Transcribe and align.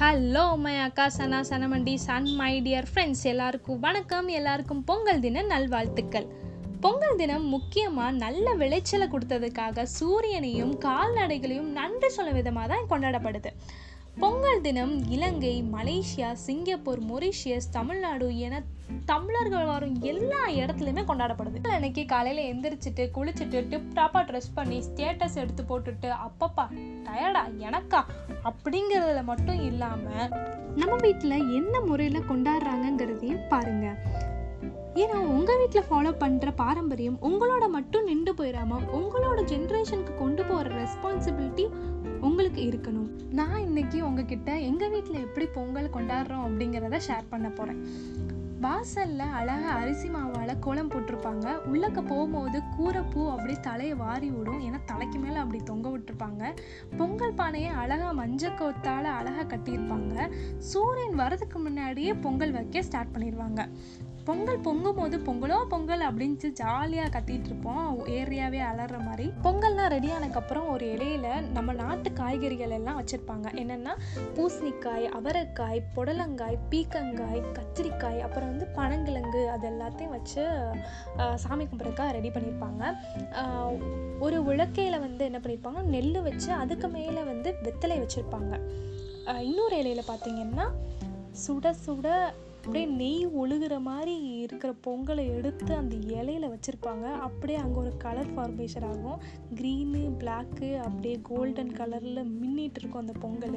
Hello 0.00 0.56
my 0.56 0.74
அக்கா 0.78 1.04
சனா 1.16 1.38
சனமண்டி 1.48 1.94
சன் 1.94 2.26
மை 2.34 2.50
டியர் 2.62 2.86
ஃப்ரெண்ட்ஸ் 2.90 3.22
எல்லாருக்கும் 3.22 3.78
வணக்கம். 3.78 4.28
எல்லாருக்கும் 4.28 4.84
பொங்கல் 4.84 5.20
தின 5.20 5.42
நல்வாழ்த்துக்கள். 5.42 6.26
பொங்கல் 6.80 7.16
தினம் 7.16 7.46
முக்கியமாக 7.46 8.10
நல்ல 8.10 8.54
விளைச்சலை 8.54 9.08
கொடுத்ததுக்காக 9.08 9.86
சூரியனையும் 10.00 10.74
கால்நடைகளையும் 10.78 11.70
நன்றி 11.70 12.08
சொல்லும் 12.08 12.34
விதமாக 12.34 12.68
தான் 12.74 12.88
கொண்டாடப்படுது. 12.90 13.52
பொங்கல் 14.20 14.60
தினம் 14.60 15.08
Ilangai 15.08 15.64
Malaysia 15.72 16.32
Singapore 16.32 17.00
Mauritius 17.10 17.68
Tamil Nadu 17.70 18.38
என 18.38 18.62
தமிழர்கள் 19.04 19.64
வரும் 19.64 19.94
எல்லா 20.02 20.40
இடத்துலையுமே 20.48 21.02
கொண்டாடப்படுது. 21.04 21.58
அன்னைக்கு 21.68 22.04
காலையில் 22.04 22.48
எந்திரிச்சிட்டு 22.52 23.04
குளிச்சுட்டு 23.16 23.68
டிப் 23.68 23.92
டாப்பாக 23.94 24.22
ட்ரெஸ் 24.28 24.50
பண்ணி 24.54 24.78
ஸ்டேட்டஸ் 24.80 25.34
எடுத்து 25.34 25.62
போட்டுட்டு 25.62 26.08
அப்பப்பா 26.26 26.64
டயர்டா 27.06 27.44
எனக்கா? 27.58 28.00
அப்படிங்கிறதுல 28.44 29.24
மட்டும் 29.24 29.60
இல்லாமல் 29.62 30.32
நம்ம 30.74 30.96
வீட்டில் 30.96 31.52
என்ன 31.52 31.80
முறையில் 31.80 32.28
கொண்டாடுறாங்கங்கிறதையும் 32.28 33.46
பாருங்க. 33.48 33.86
ஏன்னா 34.94 35.16
உங்கள் 35.34 35.56
வீட்டில் 35.56 35.88
ஃபாலோ 35.90 36.12
பண்ணுற 36.20 36.52
பாரம்பரியம் 36.56 37.18
உங்களோட 37.22 37.68
மட்டும் 37.68 38.04
நின்று 38.04 38.32
போயிடாம 38.32 38.80
உங்களோட 38.98 39.40
ஜென்ரேஷனுக்கு 39.44 40.14
கொண்டு 40.18 40.44
போகிற 40.44 40.84
ரெஸ்பான்சிபிலிட்டி 40.84 41.64
உங்களுக்கு 42.28 42.62
இருக்கணும். 42.62 43.10
நான் 43.32 43.60
இன்னைக்கு 43.60 43.98
உங்ககிட்ட 44.06 44.50
எங்கள் 44.70 44.90
வீட்டில் 44.90 45.24
எப்படி 45.26 45.46
பொங்கல் 45.46 45.94
கொண்டாடுறோம் 45.94 46.46
அப்படிங்கிறத 46.46 47.00
ஷேர் 47.08 47.30
பண்ண 47.30 47.48
போகிறேன் 47.50 47.82
வாசல்ல 48.64 49.24
அழகாக 49.38 49.74
அரிசி 49.80 50.08
மாவால் 50.08 50.52
கோலம் 50.58 50.90
போட்டிருப்பாங்க. 50.90 51.46
உள்ளக்க 51.72 52.00
போகும்போது 52.06 52.60
கூரைப்பூ 52.76 53.20
அப்படி 53.30 53.54
தலையை 53.60 53.94
வாரி 53.94 54.28
விடும். 54.30 54.60
ஏன்னா 54.60 54.78
தலைக்கு 54.86 55.18
மேலே 55.18 55.36
அப்படி 55.36 55.60
தொங்க 55.64 55.88
விட்டுருப்பாங்க. 55.88 56.42
பொங்கல் 56.96 57.36
பானையை 57.40 57.70
அழகா 57.82 58.08
மஞ்சள் 58.12 58.58
கோத்தால் 58.58 59.08
அழகா 59.18 59.42
கட்டியிருப்பாங்க. 59.42 60.16
சூரியன் 60.72 61.18
வரதுக்கு 61.18 61.60
முன்னாடியே 61.66 62.14
பொங்கல் 62.14 62.52
வைக்க 62.52 62.82
ஸ்டார்ட் 62.82 63.14
பண்ணிடுவாங்க 63.14 63.62
பொங்கல் 64.28 64.64
பொங்கும் 64.66 64.96
போது 64.98 65.16
பொங்கலோ 65.26 65.58
பொங்கல் 65.72 66.02
அப்படின்ட்டு 66.06 66.48
ஜாலியாக 66.60 67.10
கத்திட்டு 67.14 67.48
இருப்போம் 67.50 67.84
ஏரியாவே 68.16 68.60
அலற 68.70 68.96
மாதிரி. 69.06 69.26
பொங்கல்லாம் 69.44 69.90
ரெடி 69.94 70.08
ஆனதுக்கப்புறம் 70.14 70.66
ஒரு 70.72 70.84
இலையில 70.94 71.26
நம்ம 71.56 71.74
நாட்டு 71.80 72.08
காய்கறிகள் 72.18 72.74
எல்லாம் 72.78 72.98
வச்சுருப்பாங்க. 73.00 73.46
என்னென்னா 73.62 73.92
பூசணிக்காய் 74.36 75.06
அவரைக்காய் 75.18 75.80
புடலங்காய் 75.94 76.58
பீக்கங்காய் 76.72 77.40
கத்திரிக்காய் 77.58 78.20
அப்புறம் 78.26 78.50
வந்து 78.52 78.66
பனங்கிழங்கு 78.78 79.42
அது 79.54 79.66
எல்லாத்தையும் 79.72 80.14
வச்சு 80.16 80.42
சாமி 81.44 81.66
கும்பிட்றதுக்காக 81.70 82.10
ரெடி 82.18 82.32
பண்ணியிருப்பாங்க 82.34 82.84
ஒரு 84.26 84.40
உலக்கையில் 84.50 85.04
வந்து 85.06 85.24
என்ன 85.30 85.40
பண்ணியிருப்பாங்க 85.44 85.82
நெல் 85.94 86.20
வச்சு 86.28 86.50
அதுக்கு 86.64 86.90
மேலே 86.96 87.22
வந்து 87.32 87.52
வெத்தலை 87.68 87.96
வச்சுருப்பாங்க. 88.02 88.52
இன்னொரு 89.48 89.76
இலையில 89.82 90.04
பார்த்தீங்கன்னா 90.10 90.68
சுட 91.44 91.72
சுட 91.86 92.06
அப்படியே 92.68 92.88
நெய் 93.00 93.22
ஒழுகுற 93.42 93.74
மாதிரி 93.80 94.14
இருக்கிற 94.40 94.70
பொங்கலை 94.86 95.22
எடுத்து 95.36 95.70
அந்த 95.74 95.94
இலையில 96.16 96.48
வச்சுருப்பாங்க. 96.54 97.06
அப்படியே 97.26 97.58
அங்கே 97.58 97.78
ஒரு 97.82 97.92
கலர் 97.96 98.32
ஃபார்மேஷன் 98.34 98.86
ஆகும். 98.88 99.22
க்ரீனு 99.58 100.02
பிளாக்கு 100.20 100.68
அப்படியே 100.86 101.14
கோல்டன் 101.28 101.72
கலரில் 101.78 102.20
மின்னிட்டு 102.40 102.80
இருக்கும் 102.80 103.00
அந்த 103.00 103.14
பொங்கல். 103.22 103.56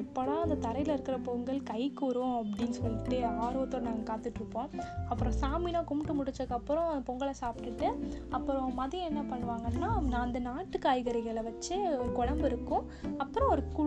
எப்படா 0.00 0.36
அந்த 0.44 0.56
தரையில் 0.64 0.92
இருக்கிற 0.94 1.18
பொங்கல் 1.28 1.60
கைக்கு 1.72 2.06
வரும் 2.06 2.38
அப்படின்னு 2.38 2.78
சொல்லிட்டு 2.80 3.18
ஆர்வத்தோடு 3.46 3.88
நாங்கள் 3.88 4.08
காத்துட்ருப்போம் 4.12 4.72
அப்புறம் 5.08 5.36
சாமிலாம் 5.42 5.88
கும்பிட்டு 5.92 6.18
முடிச்சதுக்கப்புறம் 6.20 6.88
அந்த 6.94 7.04
பொங்கலை 7.10 7.36
சாப்பிட்டுட்டு 7.42 7.90
அப்புறம் 8.30 8.72
மதியம் 8.80 9.08
என்ன 9.10 9.24
பண்ணுவாங்கன்னா 9.34 9.92
நான் 10.10 10.26
அந்த 10.26 10.38
நாட்டு 10.48 10.78
காய்கறிகளை 10.78 11.44
வச்சு 11.50 11.76
ஒரு 12.00 12.10
குழம்பு 12.20 12.48
இருக்கும். 12.52 12.86
அப்புறம் 13.18 13.50
ஒரு 13.50 13.64
கூ 13.76 13.84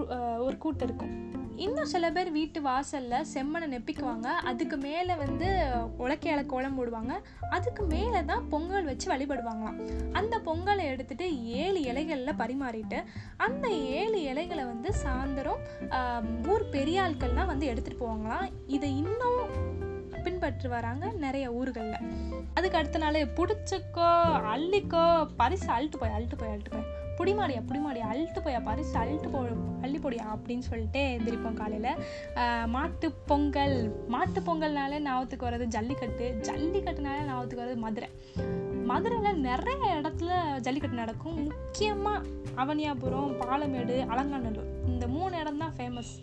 ஒரு 0.48 0.58
கூட்டு 0.58 0.86
இருக்கும். 0.90 1.14
இன்னும் 1.64 1.90
சில 1.92 2.06
பேர் 2.12 2.30
வீட்டு 2.36 2.60
வாசலில் 2.68 3.28
செம்மனை 3.34 3.66
நெப்பிக்குவாங்க. 3.74 4.28
அதுக்கு 4.52 4.78
மேலே 4.86 5.14
வந்து 5.24 5.48
உலக்கையால் 6.04 6.50
கோலம் 6.54 6.78
போடுவாங்க. 6.78 7.14
அதுக்கு 7.58 7.84
மேலே 7.94 8.20
தான் 8.32 8.48
பொங்கல் 8.54 8.90
வச்சு 8.90 9.08
வழிபடுவாங்களாம். 9.12 9.78
அந்த 10.20 10.36
பொங்கலை 10.48 10.86
எடுத்துட்டு 10.94 11.28
ஏழு 11.64 11.82
இலைகளில் 11.92 12.40
பரிமாறிட்டு 12.42 13.00
அந்த 13.48 13.68
ஏழு 14.00 14.20
இலைகளை 14.32 14.66
வந்து 14.72 14.92
சாயந்தரம் 15.04 15.62
ஊர் 16.54 16.66
பெரியாட்கள்லாம் 16.76 17.52
வந்து 17.54 17.70
எடுத்துகிட்டு 17.74 18.04
போவாங்களாம். 18.04 18.48
இதை 18.78 18.92
இன்னும் 19.04 19.42
பின்பற்றி 20.26 20.68
வராங்க 20.76 21.06
நிறைய 21.26 21.46
ஊர்களில். 21.60 22.08
அதுக்கு 22.58 22.80
அடுத்த 22.80 23.02
நாள் 23.04 23.20
பிடிச்சிக்கோ 23.38 24.10
அள்ளிக்கோ 24.54 25.04
பரிசு 25.42 25.70
அழுட்டு 25.76 26.00
போய் 26.02 26.16
அழுட்டு 26.18 26.40
போய் 26.42 26.54
அழுட்டு 26.54 26.74
போய். 26.74 26.90
புடிமாடியா 27.18 27.62
புடிமாடியா 27.70 28.06
அழுட்டு 28.12 28.40
போயா 28.46 28.60
பரிசு 28.68 28.94
அழுட்டு 29.02 29.30
போ 29.34 29.40
அள்ளி 29.86 30.00
போடியா 30.04 30.26
அப்படின்னு 30.34 30.66
சொல்லிட்டு 30.70 31.02
எந்திரிப்போம் 31.16 31.60
காலையில். 31.60 32.00
மாட்டு 32.76 33.08
பொங்கல். 33.30 33.78
மாட்டு 34.14 34.40
பொங்கல்னாலே 34.48 35.00
ஞாபகத்துக்கு 35.08 35.48
வர்றது 35.48 35.68
ஜல்லிக்கட்டு. 35.76 36.28
ஜல்லிக்கட்டுனாலே 36.50 37.22
ஞாபகத்துக்கு 37.30 37.64
வர்றது 37.64 37.82
மதுரை. 37.86 38.10
மதுரையில் 38.90 39.44
நிறைய 39.50 39.84
இடத்துல 40.00 40.32
ஜல்லிக்கட்டு 40.66 41.02
நடக்கும். 41.04 41.38
முக்கியமாக 41.50 42.28
அவனியாபுரம் 42.62 43.36
பாலமேடு 43.42 43.98
அலங்காநல்லூர். 44.14 44.72
இந்த 44.92 45.06
மூணு 45.16 45.34
இடம் 45.42 45.62
தான் 45.64 45.76
ஃபேமஸ் 45.78 46.14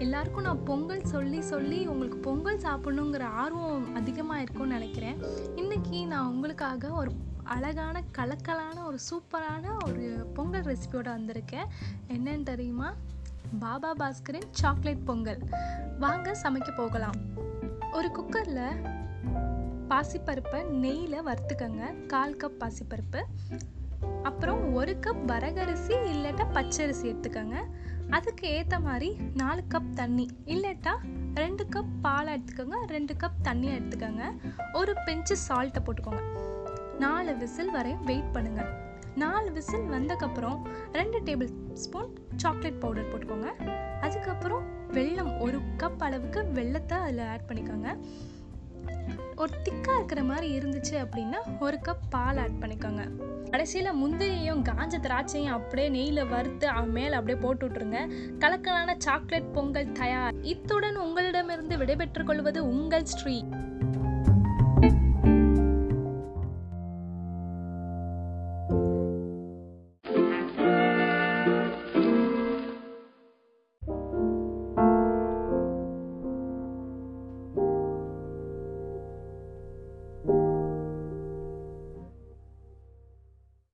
எல்லாருக்கும் 0.00 0.42
நான் 0.42 0.62
பொங்கல் 0.62 1.04
சொல்லி 1.04 1.40
சொல்லி 1.40 1.86
உங்களுக்கு 1.86 2.18
பொங்கல் 2.18 2.58
சாப்பிடணுங்கிற 2.58 3.22
ஆர்வம் 3.22 3.94
அதிகமாக 3.94 4.40
இருக்கும்னு 4.40 4.72
நினைக்கிறேன். 4.72 5.22
இன்றைக்கி 5.56 6.06
நான் 6.06 6.26
உங்களுக்காக 6.26 6.90
ஒரு 6.90 7.10
அழகான 7.44 8.02
கலக்கலான 8.18 8.84
ஒரு 8.84 8.98
சூப்பரான 9.10 9.86
ஒரு 9.86 10.30
பொங்கல் 10.34 10.62
ரெசிபியோடு 10.62 11.10
வந்திருக்கேன். 11.10 11.64
என்னன்னு 12.08 12.42
தெரியுமா? 12.42 12.94
பாபா 13.58 13.94
பாஸ்கரின் 13.94 14.48
சாக்லேட் 14.50 15.04
பொங்கல். 15.04 15.38
வாங்க 15.98 16.38
சமைக்க 16.42 16.76
போகலாம். 16.76 17.14
ஒரு 17.92 18.08
குக்கரில் 18.08 18.90
பாசிப்பருப்பை 19.88 20.64
நெய்யில் 20.64 21.26
வறுத்துக்கங்க. 21.26 22.06
கால் 22.06 22.36
கப் 22.36 22.60
பாசிப்பருப்பு. 22.60 23.22
அப்புறம் 24.22 24.74
ஒரு 24.74 24.98
கப் 25.00 25.24
வரகரிசி 25.26 25.92
இல்லாட்டா 25.92 26.46
பச்சரிசி 26.52 27.02
எடுத்துக்கோங்க. 27.02 27.54
அதுக்கு 28.10 28.48
ஏற்ற 28.48 28.80
மாதிரி 28.80 29.16
நாலு 29.34 29.62
கப் 29.68 29.92
தண்ணி. 29.94 30.28
இல்லாட்டா 30.46 30.94
ரெண்டு 31.34 31.66
கப் 31.76 31.92
பால் 32.02 32.26
எடுத்துக்கோங்க 32.26 32.86
ரெண்டு 32.86 33.14
கப் 33.14 33.48
தண்ணியை 33.48 33.74
எடுத்துக்கோங்க. 33.80 34.22
ஒரு 34.72 34.94
பெஞ்சு 35.06 35.36
சால்ட்டை 35.48 35.76
போட்டுக்கோங்க. 35.84 36.22
நாலு 36.98 37.36
விசில் 37.36 37.70
வரையும் 37.70 38.04
வெயிட் 38.04 38.32
பண்ணுங்க. 38.32 38.64
நாலு 39.16 39.52
விசில் 39.52 39.88
வந்தக்கப்புறம் 39.90 40.62
ரெண்டு 40.92 41.20
டேபிள் 41.20 41.72
ஸ்பூன் 41.72 42.18
சாக்லேட் 42.36 42.80
பவுடர் 42.80 43.10
போட்டுக்கோங்க. 43.12 43.48
அதுக்கப்புறம் 44.00 44.66
வெல்லம் 44.92 45.40
ஒரு 45.40 45.60
கப் 45.76 45.98
அளவுக்கு 45.98 46.46
வெள்ளத்தை 46.52 46.98
அதில் 46.98 47.26
ஆட் 47.26 47.48
பண்ணிக்கோங்க. 47.48 47.98
ஒரு 49.36 49.52
திக்காக 49.64 49.94
இருக்கிற 49.94 50.22
மாதிரி 50.22 50.58
இருந்துச்சு 50.58 50.90
அப்படின்னா 50.90 51.36
ஒரு 51.60 51.78
கப் 51.84 52.06
பால் 52.10 52.36
ஆட் 52.36 52.56
பண்ணிக்கோங்க. 52.60 53.08
கடைசியில் 53.50 54.04
முந்திரியும் 54.04 54.62
காஞ்ச 54.62 54.98
திராட்சையும் 55.02 55.54
அப்படியே 55.56 55.88
நெய்யில் 55.88 56.28
வறுத்து 56.28 56.68
அவன் 56.68 56.90
மேலே 56.90 57.12
அப்படியே 57.12 57.44
போட்டு 57.44 57.68
விட்ருங்க 57.68 58.12
கலக்கலான 58.38 58.94
சாக்லேட் 58.98 59.52
பொங்கல் 59.52 59.92
தயார். 59.92 60.34
இத்துடன் 60.42 60.96
உங்களிடமிருந்து 60.96 61.78
விடைபெற்றுக் 61.78 62.26
கொள்வது 62.26 62.68
உங்கள் 62.68 63.04
ஸ்ரீ. 63.04 63.44